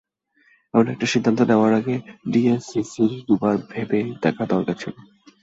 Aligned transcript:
এমন 0.73 0.85
একটি 0.87 1.05
সিদ্ধান্ত 1.07 1.39
নেওয়ার 1.41 1.73
আগে 1.79 1.95
ডিএসসিসির 2.31 3.11
দুবার 3.27 3.55
ভেবে 3.69 3.99
দেখা 4.23 4.43
দরকার 4.51 4.75
ছিল। 4.81 4.95